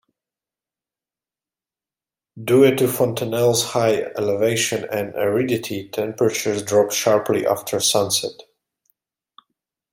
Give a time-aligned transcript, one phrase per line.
[2.43, 8.41] Due to Fontenelle's high elevation and aridity, temperatures drop sharply after sunset.